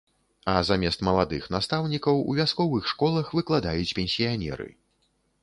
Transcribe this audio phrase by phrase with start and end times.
[0.51, 4.69] А замест маладых настаўнікаў у вясковых школах выкладаюць пенсіянеры.